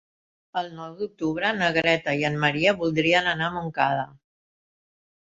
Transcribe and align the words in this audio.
El 0.59 0.69
nou 0.77 0.93
d'octubre 1.01 1.51
na 1.57 1.67
Greta 1.75 2.15
i 2.21 2.25
en 2.29 2.39
Maria 2.45 2.73
voldrien 2.79 3.29
anar 3.33 3.51
a 3.51 3.55
Montcada. 3.59 4.07